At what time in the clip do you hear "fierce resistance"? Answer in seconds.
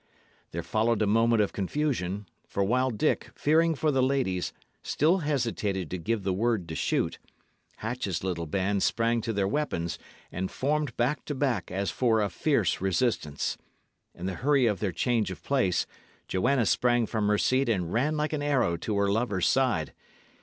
12.31-13.59